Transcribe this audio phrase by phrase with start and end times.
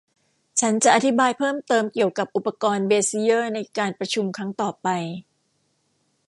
[0.59, 4.87] ฉันจะอธิบายเพิ่มเติมเกี่ยวกับอุปกรณ์เบซิเยอร์ในการประชุมครั้งต่อไป